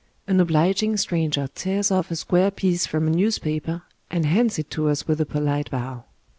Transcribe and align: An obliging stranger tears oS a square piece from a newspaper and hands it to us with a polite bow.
An 0.25 0.39
obliging 0.39 0.97
stranger 0.97 1.47
tears 1.53 1.91
oS 1.91 2.09
a 2.09 2.15
square 2.15 2.49
piece 2.49 2.87
from 2.87 3.05
a 3.05 3.11
newspaper 3.11 3.83
and 4.09 4.25
hands 4.25 4.57
it 4.57 4.71
to 4.71 4.89
us 4.89 5.07
with 5.07 5.21
a 5.21 5.27
polite 5.27 5.69
bow. 5.69 6.05